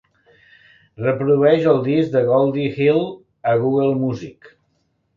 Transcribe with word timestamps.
Reprodueix 1.07 1.69
el 1.75 1.83
disc 1.89 2.15
de 2.17 2.25
Goldie 2.31 2.73
Hill 2.81 3.07
a 3.53 3.57
Google 3.63 3.97
Music. 4.05 4.55